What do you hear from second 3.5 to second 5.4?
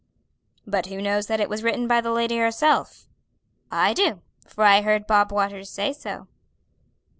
"I do, for I heard Bob